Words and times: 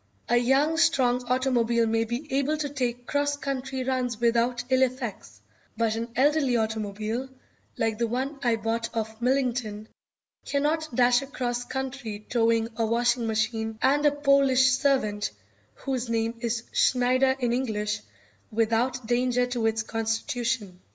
A 0.27 0.37
young, 0.37 0.77
strong 0.77 1.23
automobile 1.25 1.85
may 1.85 2.05
be 2.05 2.25
able 2.33 2.57
to 2.57 2.69
take 2.69 3.05
cross 3.05 3.37
country 3.37 3.83
runs 3.83 4.19
without 4.19 4.63
ill 4.71 4.81
effects, 4.81 5.41
but 5.77 5.95
an 5.95 6.07
elderly 6.15 6.57
automobile, 6.57 7.29
like 7.77 7.99
the 7.99 8.07
one 8.07 8.39
I 8.41 8.55
bought 8.55 8.89
of 8.95 9.21
Millington, 9.21 9.87
cannot 10.43 10.89
dash 10.95 11.21
across 11.21 11.65
country 11.65 12.25
towing 12.27 12.69
a 12.77 12.85
washing 12.87 13.27
machine 13.27 13.77
and 13.79 14.03
a 14.03 14.11
Polish 14.11 14.71
servant, 14.71 15.29
whose 15.75 16.09
name 16.09 16.33
is 16.39 16.63
Schneider 16.71 17.35
in 17.37 17.53
English, 17.53 17.99
without 18.49 19.05
danger 19.05 19.45
to 19.45 19.67
its 19.67 19.83
constitution. 19.83 20.81